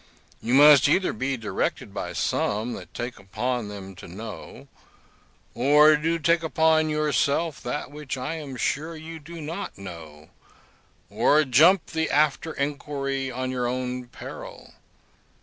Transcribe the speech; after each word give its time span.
You 0.41 0.55
must 0.55 0.89
either 0.89 1.13
be 1.13 1.37
directed 1.37 1.93
by 1.93 2.13
some 2.13 2.73
that 2.73 2.91
take 2.91 3.19
upon 3.19 3.67
them 3.67 3.93
to 3.97 4.07
know, 4.07 4.67
or 5.53 5.95
to 5.95 6.17
take 6.17 6.41
upon 6.41 6.89
yourself 6.89 7.61
that 7.61 7.91
which 7.91 8.17
I 8.17 8.33
am 8.33 8.55
sure 8.55 8.95
you 8.95 9.19
do 9.19 9.39
not 9.39 9.77
know, 9.77 10.29
or 11.11 11.43
jump 11.43 11.85
the 11.91 12.09
after 12.09 12.53
inquiry 12.53 13.29
on 13.31 13.51
your 13.51 13.67
own 13.67 14.07
peril. 14.07 14.73